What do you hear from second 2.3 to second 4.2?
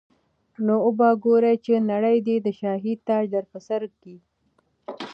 د شاهي تاج در پرسر کي